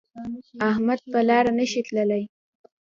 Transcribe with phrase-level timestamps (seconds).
[0.69, 2.23] احمد په لاره نشي تللی.